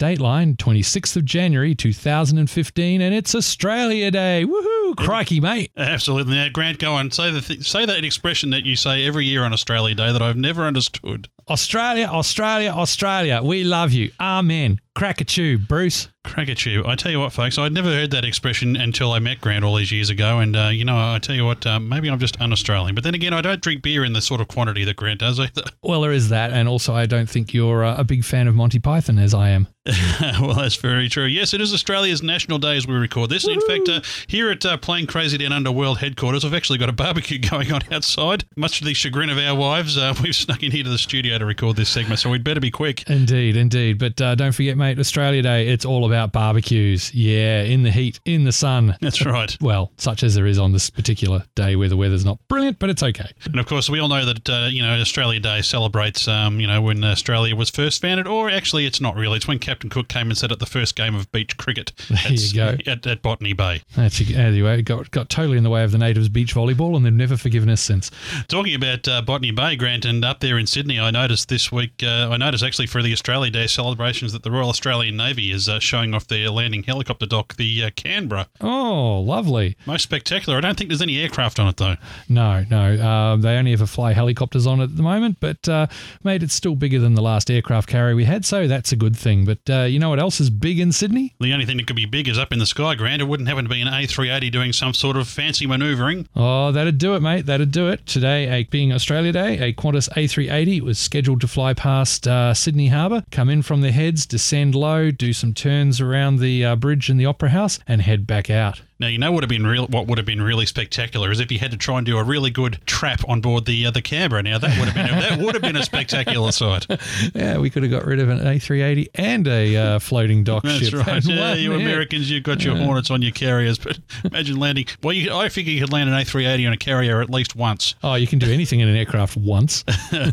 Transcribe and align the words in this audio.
Dateline, 0.00 0.56
26th 0.56 1.14
of 1.16 1.26
January 1.26 1.74
2015, 1.74 3.02
and 3.02 3.14
it's 3.14 3.34
Australia 3.34 4.10
Day. 4.10 4.46
Woohoo! 4.48 4.96
Crikey, 4.96 5.40
mate. 5.40 5.70
Absolutely. 5.76 6.36
Now, 6.36 6.48
Grant, 6.48 6.78
go 6.78 6.94
on. 6.94 7.10
Say 7.10 7.30
the 7.30 7.42
th- 7.42 7.68
say 7.68 7.84
that 7.84 8.02
expression 8.02 8.48
that 8.48 8.64
you 8.64 8.76
say 8.76 9.06
every 9.06 9.26
year 9.26 9.44
on 9.44 9.52
Australia 9.52 9.94
Day 9.94 10.10
that 10.10 10.22
I've 10.22 10.38
never 10.38 10.64
understood. 10.64 11.28
Australia, 11.50 12.06
Australia, 12.06 12.70
Australia. 12.70 13.42
We 13.44 13.62
love 13.62 13.92
you. 13.92 14.10
Amen. 14.18 14.80
Crack 14.94 15.20
a 15.20 15.24
chew, 15.24 15.58
Bruce. 15.58 16.08
Crack 16.30 16.48
at 16.48 16.64
you. 16.64 16.86
I 16.86 16.94
tell 16.94 17.10
you 17.10 17.18
what, 17.18 17.32
folks, 17.32 17.58
I'd 17.58 17.72
never 17.72 17.88
heard 17.88 18.12
that 18.12 18.24
expression 18.24 18.76
until 18.76 19.10
I 19.10 19.18
met 19.18 19.40
Grant 19.40 19.64
all 19.64 19.74
these 19.74 19.90
years 19.90 20.10
ago. 20.10 20.38
And, 20.38 20.54
uh, 20.54 20.68
you 20.68 20.84
know, 20.84 20.96
I 20.96 21.18
tell 21.18 21.34
you 21.34 21.44
what, 21.44 21.66
um, 21.66 21.88
maybe 21.88 22.08
I'm 22.08 22.20
just 22.20 22.40
un 22.40 22.52
Australian. 22.52 22.94
But 22.94 23.02
then 23.02 23.16
again, 23.16 23.34
I 23.34 23.40
don't 23.40 23.60
drink 23.60 23.82
beer 23.82 24.04
in 24.04 24.12
the 24.12 24.22
sort 24.22 24.40
of 24.40 24.46
quantity 24.46 24.84
that 24.84 24.94
Grant 24.94 25.18
does 25.20 25.40
either. 25.40 25.62
Well, 25.82 26.02
there 26.02 26.12
is 26.12 26.28
that. 26.28 26.52
And 26.52 26.68
also, 26.68 26.94
I 26.94 27.06
don't 27.06 27.28
think 27.28 27.52
you're 27.52 27.84
uh, 27.84 27.96
a 27.96 28.04
big 28.04 28.22
fan 28.22 28.46
of 28.46 28.54
Monty 28.54 28.78
Python 28.78 29.18
as 29.18 29.34
I 29.34 29.48
am. 29.48 29.66
well, 30.40 30.54
that's 30.54 30.76
very 30.76 31.08
true. 31.08 31.24
Yes, 31.24 31.54
it 31.54 31.60
is 31.60 31.72
Australia's 31.72 32.22
National 32.22 32.58
Day 32.58 32.76
as 32.76 32.86
we 32.86 32.94
record 32.94 33.30
this. 33.30 33.48
In 33.48 33.60
fact, 33.62 33.88
uh, 33.88 34.02
here 34.26 34.50
at 34.50 34.64
uh, 34.66 34.76
Plane 34.76 35.06
Crazy 35.06 35.38
Down 35.38 35.52
Under 35.52 35.72
World 35.72 35.98
Headquarters, 35.98 36.44
I've 36.44 36.52
actually 36.52 36.78
got 36.78 36.90
a 36.90 36.92
barbecue 36.92 37.38
going 37.50 37.72
on 37.72 37.80
outside. 37.90 38.44
Much 38.56 38.80
to 38.80 38.84
the 38.84 38.92
chagrin 38.92 39.30
of 39.30 39.38
our 39.38 39.54
wives, 39.54 39.96
uh, 39.96 40.14
we've 40.22 40.36
snuck 40.36 40.62
in 40.62 40.70
here 40.70 40.84
to 40.84 40.90
the 40.90 40.98
studio 40.98 41.38
to 41.38 41.46
record 41.46 41.76
this 41.76 41.88
segment, 41.88 42.20
so 42.20 42.28
we'd 42.28 42.44
better 42.44 42.60
be 42.60 42.70
quick. 42.70 43.08
Indeed, 43.08 43.56
indeed. 43.56 43.98
But 43.98 44.20
uh, 44.20 44.34
don't 44.34 44.52
forget, 44.52 44.76
mate, 44.76 44.98
Australia 44.98 45.40
Day, 45.40 45.68
it's 45.68 45.86
all 45.86 46.04
about 46.04 46.19
barbecues. 46.26 47.12
Yeah, 47.14 47.62
in 47.62 47.82
the 47.82 47.90
heat, 47.90 48.20
in 48.24 48.44
the 48.44 48.52
sun. 48.52 48.96
That's 49.00 49.24
right. 49.24 49.56
Well, 49.60 49.92
such 49.96 50.22
as 50.22 50.34
there 50.34 50.46
is 50.46 50.58
on 50.58 50.72
this 50.72 50.90
particular 50.90 51.44
day 51.54 51.76
where 51.76 51.88
the 51.88 51.96
weather's 51.96 52.24
not 52.24 52.38
brilliant, 52.48 52.78
but 52.78 52.90
it's 52.90 53.02
okay. 53.02 53.30
And 53.44 53.58
of 53.58 53.66
course, 53.66 53.88
we 53.88 53.98
all 53.98 54.08
know 54.08 54.24
that 54.24 54.48
uh, 54.48 54.68
you 54.70 54.82
know 54.82 55.00
Australia 55.00 55.40
Day 55.40 55.62
celebrates 55.62 56.28
um, 56.28 56.60
you 56.60 56.66
know 56.66 56.82
when 56.82 57.02
Australia 57.04 57.54
was 57.56 57.70
first 57.70 58.00
founded, 58.00 58.26
or 58.26 58.50
actually, 58.50 58.86
it's 58.86 59.00
not 59.00 59.16
really. 59.16 59.36
It's 59.36 59.48
when 59.48 59.58
Captain 59.58 59.90
Cook 59.90 60.08
came 60.08 60.28
and 60.28 60.38
set 60.38 60.52
up 60.52 60.58
the 60.58 60.66
first 60.66 60.96
game 60.96 61.14
of 61.14 61.30
beach 61.32 61.56
cricket. 61.56 61.92
There 62.20 62.32
you 62.32 62.54
go. 62.54 62.76
At, 62.86 63.06
at 63.06 63.22
Botany 63.22 63.54
Bay. 63.54 63.82
That's 63.96 64.20
anyway, 64.20 64.82
got 64.82 65.10
got 65.10 65.30
totally 65.30 65.56
in 65.56 65.64
the 65.64 65.70
way 65.70 65.84
of 65.84 65.92
the 65.92 65.98
natives' 65.98 66.28
beach 66.28 66.54
volleyball, 66.54 66.96
and 66.96 67.04
they've 67.04 67.12
never 67.12 67.36
forgiven 67.36 67.70
us 67.70 67.80
since. 67.80 68.10
Talking 68.48 68.74
about 68.74 69.08
uh, 69.08 69.22
Botany 69.22 69.52
Bay, 69.52 69.76
Grant, 69.76 70.04
and 70.04 70.24
up 70.24 70.40
there 70.40 70.58
in 70.58 70.66
Sydney, 70.66 71.00
I 71.00 71.10
noticed 71.10 71.48
this 71.48 71.72
week. 71.72 72.02
Uh, 72.02 72.28
I 72.30 72.36
noticed 72.36 72.62
actually 72.62 72.86
for 72.86 73.02
the 73.02 73.12
Australia 73.12 73.50
Day 73.50 73.66
celebrations 73.66 74.32
that 74.32 74.42
the 74.42 74.50
Royal 74.50 74.68
Australian 74.68 75.16
Navy 75.16 75.50
is 75.50 75.68
uh, 75.68 75.78
off 76.14 76.26
their 76.26 76.50
landing 76.50 76.82
helicopter 76.82 77.26
dock, 77.26 77.56
the 77.56 77.84
uh, 77.84 77.90
Canberra. 77.96 78.48
Oh, 78.60 79.20
lovely! 79.20 79.76
Most 79.86 80.02
spectacular. 80.02 80.58
I 80.58 80.60
don't 80.60 80.76
think 80.76 80.88
there's 80.88 81.02
any 81.02 81.18
aircraft 81.20 81.58
on 81.58 81.68
it 81.68 81.76
though. 81.76 81.96
No, 82.28 82.64
no. 82.70 83.00
Um, 83.00 83.40
they 83.40 83.56
only 83.56 83.72
ever 83.72 83.86
fly 83.86 84.12
helicopters 84.12 84.66
on 84.66 84.80
it 84.80 84.84
at 84.84 84.96
the 84.96 85.02
moment, 85.02 85.38
but 85.40 85.68
uh, 85.68 85.86
mate, 86.22 86.42
it's 86.42 86.54
still 86.54 86.74
bigger 86.74 86.98
than 86.98 87.14
the 87.14 87.22
last 87.22 87.50
aircraft 87.50 87.88
carrier 87.88 88.16
we 88.16 88.24
had, 88.24 88.44
so 88.44 88.66
that's 88.66 88.92
a 88.92 88.96
good 88.96 89.16
thing. 89.16 89.44
But 89.44 89.58
uh, 89.68 89.82
you 89.82 89.98
know 89.98 90.10
what 90.10 90.20
else 90.20 90.40
is 90.40 90.50
big 90.50 90.78
in 90.80 90.92
Sydney? 90.92 91.34
The 91.40 91.52
only 91.52 91.66
thing 91.66 91.76
that 91.76 91.86
could 91.86 91.96
be 91.96 92.06
big 92.06 92.28
is 92.28 92.38
up 92.38 92.52
in 92.52 92.58
the 92.58 92.66
sky, 92.66 92.94
Grant. 92.94 93.22
It 93.22 93.26
wouldn't 93.26 93.48
happen 93.48 93.64
to 93.64 93.70
be 93.70 93.80
an 93.80 93.88
A380 93.88 94.52
doing 94.52 94.72
some 94.72 94.94
sort 94.94 95.16
of 95.16 95.28
fancy 95.28 95.66
manoeuvring. 95.66 96.28
Oh, 96.36 96.72
that'd 96.72 96.98
do 96.98 97.14
it, 97.14 97.20
mate. 97.20 97.46
That'd 97.46 97.72
do 97.72 97.88
it. 97.88 98.06
Today, 98.06 98.48
a, 98.60 98.64
being 98.64 98.92
Australia 98.92 99.32
Day, 99.32 99.58
a 99.58 99.72
Qantas 99.72 100.08
A380 100.10 100.80
was 100.80 100.98
scheduled 100.98 101.40
to 101.40 101.48
fly 101.48 101.74
past 101.74 102.26
uh, 102.26 102.54
Sydney 102.54 102.88
Harbour, 102.88 103.24
come 103.30 103.48
in 103.48 103.62
from 103.62 103.80
the 103.80 103.92
heads, 103.92 104.26
descend 104.26 104.74
low, 104.74 105.10
do 105.10 105.32
some 105.32 105.54
turns 105.54 105.99
around 106.00 106.38
the 106.38 106.64
uh, 106.64 106.76
bridge 106.76 107.10
in 107.10 107.16
the 107.16 107.26
Opera 107.26 107.50
House, 107.50 107.78
and 107.86 108.02
head 108.02 108.26
back 108.26 108.50
out. 108.50 108.82
Now 109.00 109.06
you 109.08 109.18
know 109.18 109.32
what 109.32 109.36
would 109.36 109.44
have 109.44 109.48
been 109.48 109.66
real. 109.66 109.86
What 109.86 110.06
would 110.06 110.18
have 110.18 110.26
been 110.26 110.42
really 110.42 110.66
spectacular 110.66 111.30
is 111.30 111.40
if 111.40 111.50
you 111.50 111.58
had 111.58 111.70
to 111.70 111.76
try 111.76 111.96
and 111.96 112.06
do 112.06 112.18
a 112.18 112.22
really 112.22 112.50
good 112.50 112.78
trap 112.86 113.20
on 113.28 113.40
board 113.40 113.64
the 113.64 113.86
uh, 113.86 113.90
the 113.90 114.02
Canberra. 114.02 114.42
Now 114.42 114.58
that 114.58 114.78
would 114.78 114.88
have 114.88 114.94
been 114.94 115.06
a, 115.06 115.20
that 115.20 115.38
would 115.38 115.54
have 115.54 115.62
been 115.62 115.76
a 115.76 115.82
spectacular 115.82 116.52
sight. 116.52 116.86
Yeah, 117.34 117.58
we 117.58 117.70
could 117.70 117.82
have 117.82 117.90
got 117.92 118.04
rid 118.04 118.18
of 118.18 118.28
an 118.28 118.38
A380 118.38 119.08
and 119.14 119.46
a 119.46 119.76
uh, 119.76 119.98
floating 119.98 120.44
dock 120.44 120.62
That's 120.64 120.88
ship. 120.88 121.06
right. 121.06 121.24
Yeah, 121.30 121.50
one, 121.50 121.58
you 121.58 121.72
yeah. 121.72 121.80
Americans, 121.80 122.30
you've 122.30 122.42
got 122.42 122.62
your 122.64 122.76
Hornets 122.76 123.10
on 123.10 123.22
your 123.22 123.32
carriers, 123.32 123.78
but 123.78 123.98
imagine 124.24 124.58
landing. 124.58 124.86
Well, 125.02 125.12
you, 125.12 125.32
I 125.32 125.48
figure 125.48 125.72
you 125.72 125.80
could 125.80 125.92
land 125.92 126.10
an 126.10 126.16
A380 126.16 126.66
on 126.66 126.72
a 126.72 126.76
carrier 126.76 127.20
at 127.20 127.30
least 127.30 127.56
once. 127.56 127.94
Oh, 128.02 128.14
you 128.14 128.26
can 128.26 128.38
do 128.38 128.50
anything 128.52 128.80
in 128.80 128.88
an 128.88 128.96
aircraft 128.96 129.36
once. 129.36 129.84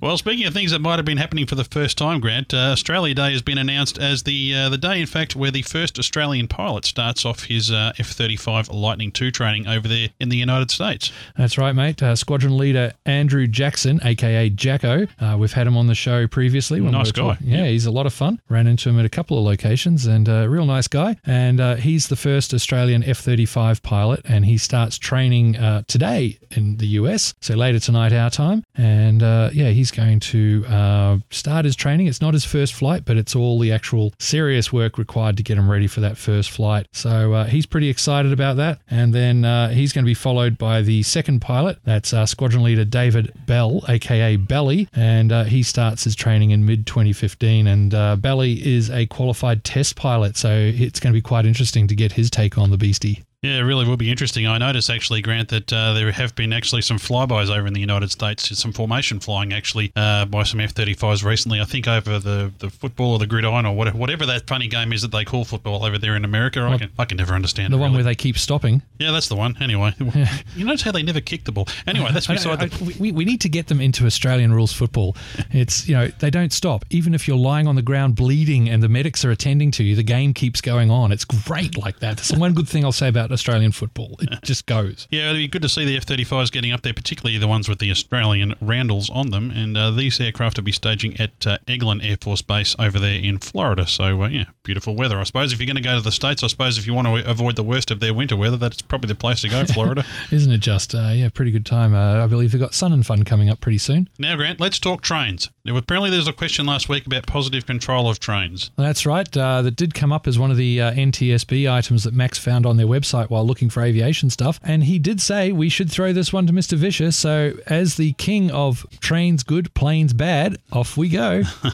Well, 0.00 0.16
speaking 0.18 0.46
of 0.46 0.52
things 0.52 0.72
that 0.72 0.80
might 0.80 0.96
have 0.96 1.04
been 1.04 1.18
happening 1.18 1.46
for 1.46 1.54
the 1.54 1.64
first 1.64 1.96
time, 1.96 2.20
Grant, 2.20 2.52
uh, 2.52 2.56
Australia 2.72 3.14
Day 3.14 3.32
has 3.32 3.42
been 3.42 3.58
announced 3.58 3.98
as 3.98 4.24
the 4.24 4.54
uh, 4.54 4.68
the 4.68 4.78
day, 4.78 5.00
in 5.00 5.06
fact, 5.06 5.36
where 5.36 5.50
the 5.50 5.62
first 5.62 5.98
Australian 5.98 6.48
pilot 6.48 6.84
starts 6.84 7.24
off 7.24 7.44
his 7.44 7.70
uh, 7.72 7.92
F-35 7.98 8.72
Lightning 8.72 9.12
II 9.20 9.30
training 9.30 9.66
over 9.66 9.88
there 9.88 10.08
in 10.20 10.28
the 10.28 10.36
United 10.36 10.70
States. 10.70 11.12
That's 11.36 11.58
right, 11.58 11.72
mate. 11.74 12.02
Uh, 12.02 12.14
Squadron 12.16 12.56
leader 12.56 12.92
Andrew 13.06 13.46
Jackson, 13.46 14.00
aka 14.04 14.48
Jacko. 14.50 15.06
Uh, 15.20 15.36
we've 15.38 15.52
had 15.52 15.66
him 15.66 15.76
on 15.76 15.86
the 15.86 15.94
show 15.94 16.26
previously. 16.26 16.80
when 16.80 16.92
we 16.92 16.98
Nice 16.98 17.08
were 17.08 17.12
guy. 17.12 17.22
talking- 17.34 17.48
Yeah, 17.48 17.64
Yeah. 17.64 17.70
he's 17.70 17.86
a 17.86 17.90
lot 17.90 18.06
of 18.06 18.12
fun. 18.12 18.40
Ran 18.48 18.66
into 18.66 18.88
him 18.88 18.98
at 18.98 19.04
a 19.04 19.08
couple 19.08 19.38
of 19.38 19.44
locations 19.44 20.06
and 20.06 20.28
a 20.28 20.48
real 20.48 20.66
nice 20.66 20.88
guy. 20.88 21.16
And 21.24 21.60
uh, 21.60 21.76
he's 21.76 22.08
the 22.08 22.16
first 22.16 22.52
Australian 22.54 23.02
F 23.04 23.18
35 23.18 23.82
pilot, 23.82 24.20
and 24.24 24.44
he 24.44 24.58
starts 24.58 24.98
training 24.98 25.56
uh, 25.56 25.82
today 25.86 26.38
in 26.50 26.76
the 26.78 26.86
US. 27.00 27.34
So 27.40 27.54
later 27.54 27.78
tonight, 27.78 28.12
our 28.12 28.30
time. 28.30 28.64
And 28.76 29.22
uh, 29.22 29.50
yeah, 29.52 29.70
he's 29.70 29.90
going 29.90 30.20
to 30.20 30.64
uh, 30.68 31.18
start 31.30 31.64
his 31.64 31.76
training. 31.76 32.06
It's 32.06 32.20
not 32.20 32.34
his 32.34 32.44
first 32.44 32.74
flight, 32.74 33.04
but 33.04 33.16
it's 33.16 33.34
all 33.36 33.58
the 33.58 33.72
actual 33.72 34.12
serious 34.18 34.72
work 34.72 34.98
required 34.98 35.36
to 35.36 35.42
get 35.42 35.58
him 35.58 35.70
ready 35.70 35.86
for 35.86 36.00
that 36.00 36.16
first 36.16 36.50
flight. 36.50 36.86
So 36.92 37.32
uh, 37.32 37.44
he's 37.62 37.66
pretty 37.68 37.88
excited 37.88 38.32
about 38.32 38.56
that. 38.56 38.80
And 38.90 39.14
then 39.14 39.44
uh, 39.44 39.68
he's 39.68 39.92
going 39.92 40.04
to 40.04 40.10
be 40.10 40.14
followed 40.14 40.58
by 40.58 40.82
the 40.82 41.04
second 41.04 41.40
pilot. 41.40 41.78
That's 41.84 42.12
uh, 42.12 42.26
Squadron 42.26 42.64
Leader 42.64 42.84
David 42.84 43.32
Bell, 43.46 43.84
aka 43.88 44.34
Belly. 44.36 44.88
And 44.92 45.30
uh, 45.30 45.44
he 45.44 45.62
starts 45.62 46.02
his 46.02 46.16
training 46.16 46.50
in 46.50 46.66
mid 46.66 46.88
2015. 46.88 47.68
And 47.68 47.94
uh, 47.94 48.16
Belly 48.16 48.54
is 48.66 48.90
a 48.90 49.06
qualified 49.06 49.62
test 49.62 49.94
pilot. 49.94 50.36
So 50.36 50.50
it's 50.52 50.98
going 50.98 51.12
to 51.12 51.16
be 51.16 51.22
quite 51.22 51.46
interesting 51.46 51.86
to 51.86 51.94
get 51.94 52.12
his 52.12 52.30
take 52.30 52.58
on 52.58 52.70
the 52.70 52.78
beastie. 52.78 53.22
Yeah, 53.42 53.56
it 53.58 53.62
really 53.62 53.84
will 53.84 53.96
be 53.96 54.08
interesting. 54.08 54.46
I 54.46 54.56
noticed 54.58 54.88
actually, 54.88 55.20
Grant, 55.20 55.48
that 55.48 55.72
uh, 55.72 55.94
there 55.94 56.12
have 56.12 56.32
been 56.36 56.52
actually 56.52 56.80
some 56.82 56.96
flybys 56.98 57.50
over 57.50 57.66
in 57.66 57.72
the 57.72 57.80
United 57.80 58.12
States, 58.12 58.56
some 58.56 58.72
formation 58.72 59.18
flying 59.18 59.52
actually 59.52 59.90
uh, 59.96 60.26
by 60.26 60.44
some 60.44 60.60
F-35s 60.60 61.24
recently. 61.24 61.60
I 61.60 61.64
think 61.64 61.88
over 61.88 62.20
the, 62.20 62.52
the 62.60 62.70
football 62.70 63.14
or 63.14 63.18
the 63.18 63.26
gridiron 63.26 63.66
or 63.66 63.74
whatever, 63.74 63.98
whatever 63.98 64.26
that 64.26 64.46
funny 64.46 64.68
game 64.68 64.92
is 64.92 65.02
that 65.02 65.10
they 65.10 65.24
call 65.24 65.44
football 65.44 65.84
over 65.84 65.98
there 65.98 66.14
in 66.14 66.24
America. 66.24 66.62
I 66.62 66.78
can 66.78 66.90
I 66.96 67.04
can 67.04 67.16
never 67.16 67.34
understand 67.34 67.72
The 67.72 67.78
it, 67.78 67.80
one 67.80 67.90
really. 67.90 68.04
where 68.04 68.04
they 68.04 68.14
keep 68.14 68.38
stopping. 68.38 68.80
Yeah, 69.00 69.10
that's 69.10 69.26
the 69.28 69.34
one. 69.34 69.56
Anyway, 69.60 69.92
you 70.54 70.64
notice 70.64 70.82
how 70.82 70.92
they 70.92 71.02
never 71.02 71.20
kick 71.20 71.42
the 71.42 71.50
ball. 71.50 71.66
Anyway, 71.88 72.10
that's 72.12 72.28
beside 72.28 72.60
don't- 72.60 72.70
the. 72.70 72.96
We, 73.00 73.10
we 73.10 73.24
need 73.24 73.40
to 73.40 73.48
get 73.48 73.66
them 73.66 73.80
into 73.80 74.06
Australian 74.06 74.54
rules 74.54 74.72
football. 74.72 75.16
It's, 75.54 75.86
you 75.86 75.94
know, 75.94 76.06
they 76.18 76.30
don't 76.30 76.52
stop. 76.52 76.84
Even 76.90 77.12
if 77.14 77.28
you're 77.28 77.36
lying 77.36 77.66
on 77.66 77.74
the 77.74 77.82
ground 77.82 78.14
bleeding 78.16 78.70
and 78.70 78.82
the 78.82 78.88
medics 78.88 79.22
are 79.24 79.30
attending 79.30 79.70
to 79.72 79.84
you, 79.84 79.94
the 79.94 80.02
game 80.02 80.32
keeps 80.32 80.60
going 80.62 80.90
on. 80.90 81.12
It's 81.12 81.24
great 81.26 81.76
like 81.76 81.98
that. 81.98 82.16
That's 82.16 82.28
the 82.28 82.38
one 82.38 82.54
good 82.54 82.68
thing 82.68 82.84
I'll 82.84 82.92
say 82.92 83.08
about 83.08 83.28
Australian 83.32 83.72
football. 83.72 84.16
It 84.20 84.42
just 84.42 84.66
goes. 84.66 85.08
Yeah, 85.10 85.30
it'd 85.30 85.36
be 85.36 85.48
good 85.48 85.62
to 85.62 85.68
see 85.68 85.84
the 85.84 85.96
F 85.96 86.06
35s 86.06 86.50
getting 86.52 86.72
up 86.72 86.82
there, 86.82 86.94
particularly 86.94 87.38
the 87.38 87.48
ones 87.48 87.68
with 87.68 87.78
the 87.78 87.90
Australian 87.90 88.54
roundels 88.60 89.10
on 89.10 89.30
them. 89.30 89.50
And 89.50 89.76
uh, 89.76 89.90
these 89.90 90.20
aircraft 90.20 90.56
will 90.58 90.64
be 90.64 90.72
staging 90.72 91.18
at 91.20 91.46
uh, 91.46 91.58
Eglin 91.66 92.04
Air 92.04 92.16
Force 92.20 92.42
Base 92.42 92.76
over 92.78 92.98
there 92.98 93.18
in 93.18 93.38
Florida. 93.38 93.86
So, 93.86 94.22
uh, 94.22 94.28
yeah, 94.28 94.44
beautiful 94.62 94.94
weather. 94.96 95.18
I 95.18 95.24
suppose 95.24 95.52
if 95.52 95.58
you're 95.60 95.66
going 95.66 95.76
to 95.76 95.82
go 95.82 95.94
to 95.96 96.00
the 96.02 96.12
States, 96.12 96.42
I 96.42 96.46
suppose 96.48 96.78
if 96.78 96.86
you 96.86 96.94
want 96.94 97.08
to 97.08 97.28
avoid 97.30 97.56
the 97.56 97.62
worst 97.62 97.90
of 97.90 98.00
their 98.00 98.14
winter 98.14 98.36
weather, 98.36 98.56
that's 98.56 98.82
probably 98.82 99.08
the 99.08 99.14
place 99.14 99.40
to 99.42 99.48
go, 99.48 99.64
Florida. 99.72 100.04
Isn't 100.30 100.52
it 100.52 100.58
just? 100.58 100.94
Uh, 100.94 101.10
yeah, 101.14 101.28
pretty 101.28 101.50
good 101.50 101.66
time. 101.66 101.94
Uh, 101.94 102.22
I 102.24 102.26
believe 102.26 102.52
they've 102.52 102.60
got 102.60 102.74
Sun 102.74 102.92
and 102.92 103.04
Fun 103.06 103.24
coming 103.24 103.48
up 103.48 103.60
pretty 103.60 103.78
soon. 103.78 104.08
now, 104.18 104.36
Grant, 104.36 104.60
let's 104.60 104.78
talk 104.78 105.02
trains. 105.02 105.50
Now, 105.64 105.76
apparently, 105.76 106.10
there 106.10 106.18
was 106.18 106.26
a 106.26 106.32
question 106.32 106.66
last 106.66 106.88
week 106.88 107.06
about 107.06 107.26
positive 107.26 107.66
control 107.66 108.10
of 108.10 108.18
trains. 108.18 108.72
That's 108.76 109.06
right. 109.06 109.36
Uh, 109.36 109.62
that 109.62 109.76
did 109.76 109.94
come 109.94 110.12
up 110.12 110.26
as 110.26 110.36
one 110.36 110.50
of 110.50 110.56
the 110.56 110.80
uh, 110.80 110.92
NTSB 110.92 111.72
items 111.72 112.02
that 112.02 112.12
Max 112.12 112.36
found 112.36 112.66
on 112.66 112.78
their 112.78 112.86
website 112.86 113.30
while 113.30 113.46
looking 113.46 113.70
for 113.70 113.80
aviation 113.80 114.28
stuff. 114.28 114.58
And 114.64 114.82
he 114.82 114.98
did 114.98 115.20
say 115.20 115.52
we 115.52 115.68
should 115.68 115.88
throw 115.88 116.12
this 116.12 116.32
one 116.32 116.48
to 116.48 116.52
Mr. 116.52 116.76
Vicious. 116.76 117.16
So, 117.16 117.52
as 117.66 117.96
the 117.96 118.12
king 118.14 118.50
of 118.50 118.84
trains 118.98 119.44
good, 119.44 119.72
planes 119.74 120.12
bad, 120.12 120.56
off 120.72 120.96
we 120.96 121.08
go. 121.08 121.42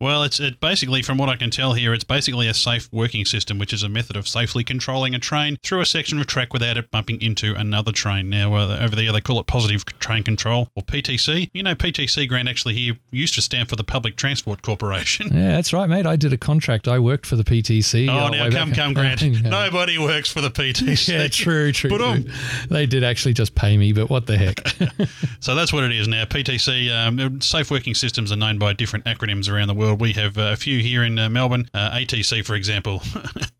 Well, 0.00 0.22
it's 0.22 0.40
it 0.40 0.60
basically, 0.60 1.02
from 1.02 1.18
what 1.18 1.28
I 1.28 1.36
can 1.36 1.50
tell 1.50 1.74
here, 1.74 1.92
it's 1.92 2.04
basically 2.04 2.48
a 2.48 2.54
safe 2.54 2.88
working 2.92 3.24
system, 3.24 3.58
which 3.58 3.72
is 3.72 3.82
a 3.82 3.88
method 3.88 4.16
of 4.16 4.26
safely 4.26 4.64
controlling 4.64 5.14
a 5.14 5.18
train 5.18 5.58
through 5.62 5.80
a 5.80 5.86
section 5.86 6.18
of 6.18 6.26
track 6.26 6.52
without 6.52 6.76
it 6.76 6.90
bumping 6.90 7.20
into 7.20 7.54
another 7.54 7.92
train. 7.92 8.30
Now, 8.30 8.54
uh, 8.54 8.78
over 8.80 8.96
there, 8.96 9.12
they 9.12 9.20
call 9.20 9.38
it 9.40 9.46
positive 9.46 9.84
train 9.98 10.22
control 10.22 10.68
or 10.74 10.82
PTC. 10.82 11.50
You 11.52 11.62
know, 11.62 11.74
PTC, 11.74 12.28
Grant, 12.28 12.48
actually 12.48 12.74
here 12.74 12.96
used 13.10 13.29
to 13.34 13.42
stand 13.42 13.68
for 13.68 13.76
the 13.76 13.84
Public 13.84 14.16
Transport 14.16 14.62
Corporation. 14.62 15.28
Yeah, 15.40 15.52
that's 15.52 15.72
right, 15.72 15.88
mate. 15.88 16.06
I 16.06 16.16
did 16.16 16.32
a 16.32 16.36
contract. 16.36 16.86
I 16.88 16.98
worked 16.98 17.24
for 17.24 17.36
the 17.36 17.44
PTC. 17.44 18.08
Oh, 18.08 18.26
uh, 18.26 18.30
now 18.30 18.50
come, 18.50 18.70
back- 18.70 18.76
come, 18.78 18.92
Grant. 18.94 19.22
Nobody 19.42 19.96
works 19.96 20.30
for 20.30 20.40
the 20.40 20.50
PTC. 20.50 21.08
Yeah, 21.20 21.28
true, 21.28 21.72
true. 21.72 21.88
But, 21.90 22.00
um. 22.02 22.24
They 22.68 22.86
did 22.86 23.02
actually 23.04 23.34
just 23.34 23.54
pay 23.54 23.76
me, 23.76 23.92
but 23.92 24.10
what 24.10 24.26
the 24.26 24.36
heck? 24.36 24.68
So 25.40 25.54
that's 25.54 25.72
what 25.72 25.84
it 25.84 25.92
is 25.92 26.08
now. 26.08 26.24
PTC, 26.24 26.90
um, 26.94 27.40
safe 27.40 27.70
working 27.70 27.94
systems 27.94 28.30
are 28.32 28.36
known 28.36 28.58
by 28.58 28.72
different 28.74 29.04
acronyms 29.06 29.50
around 29.50 29.68
the 29.68 29.74
world. 29.74 30.00
We 30.00 30.12
have 30.14 30.36
uh, 30.36 30.50
a 30.52 30.56
few 30.56 30.80
here 30.80 31.02
in 31.04 31.18
uh, 31.18 31.28
Melbourne. 31.30 31.68
Uh, 31.72 31.90
ATC, 31.92 32.44
for 32.44 32.54
example. 32.54 33.00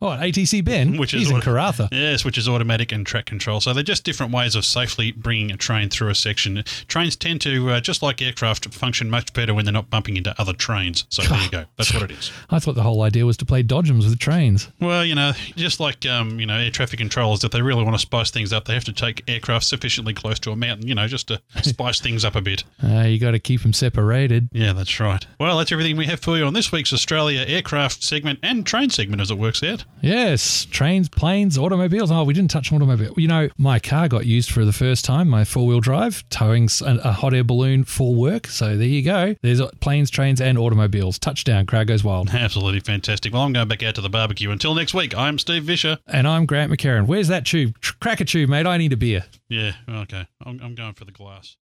oh, 0.03 0.07
ATC 0.09 0.65
Ben, 0.65 0.97
Which 0.99 1.15
is 1.15 1.31
in 1.31 1.39
Karratha. 1.41 1.89
Yes, 1.93 2.25
which 2.25 2.37
is 2.39 2.49
automatic 2.49 2.93
and 2.93 3.07
track 3.07 3.27
control. 3.27 3.61
So 3.61 3.73
they're 3.73 3.83
just 3.83 4.05
different 4.05 4.33
ways 4.33 4.55
of 4.55 4.65
safely 4.65 5.13
bringing 5.13 5.51
a 5.51 5.57
train 5.57 5.89
through 5.89 6.11
a 6.11 6.15
section. 6.15 6.63
Trains 6.89 7.17
tend 7.17 7.41
to, 7.43 7.71
uh, 7.71 7.81
just 7.81 8.03
like 8.03 8.21
aircraft, 8.21 8.73
function 8.75 9.09
much 9.11 9.33
better 9.33 9.55
when 9.61 9.67
they're 9.67 9.75
not 9.75 9.91
bumping 9.91 10.17
into 10.17 10.35
other 10.41 10.55
trains. 10.55 11.05
So 11.11 11.23
there 11.23 11.39
you 11.43 11.51
go. 11.51 11.65
That's 11.77 11.93
what 11.93 12.03
it 12.05 12.13
is. 12.13 12.33
I 12.49 12.59
thought 12.59 12.77
the 12.77 12.83
whole 12.83 13.03
idea 13.03 13.27
was 13.27 13.37
to 13.37 13.45
play 13.45 13.63
dodgems 13.63 14.09
with 14.09 14.19
trains. 14.19 14.71
Well, 14.81 15.05
you 15.05 15.15
know, 15.15 15.33
just 15.55 15.81
like 15.81 16.07
um, 16.07 16.41
you 16.41 16.47
know, 16.47 16.57
air 16.57 16.71
traffic 16.71 16.99
controllers, 16.99 17.45
if 17.45 17.51
they 17.51 17.61
really 17.61 17.85
want 17.85 17.95
to 17.95 18.01
spice 18.01 18.31
things 18.31 18.55
up, 18.55 18.65
they 18.65 18.73
have 18.73 18.85
to 18.85 18.93
take 18.95 19.23
aircraft 19.29 19.67
sufficiently 19.67 20.15
close 20.15 20.39
to 20.41 20.51
a 20.51 20.57
mountain, 20.57 20.89
you 20.89 20.95
know, 20.95 21.07
just 21.07 21.29
to 21.29 21.43
spice 21.63 22.01
things 22.01 22.25
up 22.25 22.35
a 22.37 22.41
bit. 22.41 22.65
Uh, 22.83 23.03
you 23.03 23.19
got 23.19 23.33
to 23.33 23.39
keep 23.39 23.61
them 23.61 23.75
separated. 23.75 24.49
Yeah, 24.53 24.73
that's 24.73 24.99
right. 24.99 25.27
Well, 25.39 25.59
that's 25.59 25.73
everything 25.73 25.99
we 25.99 26.07
have 26.07 26.21
for 26.21 26.39
you 26.39 26.47
on 26.47 26.55
this 26.55 26.73
week's 26.73 26.95
Australia 26.95 27.45
aircraft 27.47 28.03
segment 28.03 28.39
and 28.43 28.65
train 28.67 28.89
segment, 28.89 29.21
as 29.21 29.31
it 29.31 29.37
works 29.37 29.63
out. 29.63 29.85
Yes, 30.01 30.65
trains, 30.71 31.11
planes, 31.11 31.59
automobiles. 31.59 32.11
Oh, 32.11 32.25
we 32.25 32.33
didn't 32.33 32.51
touch 32.51 32.73
on 32.73 32.81
automobile. 32.81 33.13
You 33.19 33.29
know, 33.29 33.51
my 33.59 33.79
car 33.79 34.09
got 34.09 34.25
used 34.25 34.51
for 34.51 34.65
the 34.65 34.73
first 34.73 35.05
time, 35.05 35.29
my 35.29 35.45
four 35.45 35.67
wheel 35.67 35.81
drive, 35.81 36.25
towing 36.31 36.69
a 36.83 37.13
hot 37.13 37.35
air 37.35 37.45
balloon 37.45 37.85
for 37.85 38.15
work. 38.15 38.47
So 38.47 38.77
there 38.77 38.87
you 38.87 39.03
go. 39.03 39.35
There's 39.57 39.69
planes, 39.81 40.11
trains, 40.11 40.41
and 40.41 40.57
automobiles. 40.57 41.19
Touchdown. 41.19 41.67
Crowd 41.67 41.89
goes 41.89 42.05
wild. 42.05 42.31
Absolutely 42.33 42.79
fantastic. 42.79 43.33
Well, 43.33 43.43
I'm 43.43 43.53
going 43.53 43.67
back 43.67 43.83
out 43.83 43.97
to 43.97 44.01
the 44.01 44.09
barbecue. 44.09 44.53
Until 44.53 44.77
next 44.77 44.95
week, 44.95 45.13
I'm 45.17 45.39
Steve 45.39 45.65
Visscher. 45.65 45.99
And 46.07 46.29
I'm 46.29 46.47
Grant 46.47 46.71
McHerron. 46.71 47.07
Where's 47.09 47.27
that 47.29 47.45
tube? 47.45 47.77
Tr- 47.81 47.95
Crack 48.01 48.21
a 48.21 48.25
tube, 48.25 48.49
mate. 48.49 48.65
I 48.65 48.77
need 48.77 48.93
a 48.93 48.97
beer. 48.97 49.25
Yeah, 49.49 49.73
okay. 49.89 50.29
I'm, 50.47 50.61
I'm 50.63 50.77
going 50.77 50.93
for 50.95 51.05
the 51.05 51.11
glass. 51.11 51.57